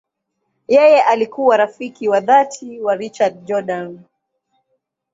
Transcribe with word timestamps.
Yeye 0.67 1.01
alikuwa 1.03 1.57
rafiki 1.57 2.09
wa 2.09 2.19
dhati 2.19 2.79
wa 2.81 2.95
Richard 2.95 3.45
Jordan. 3.45 3.99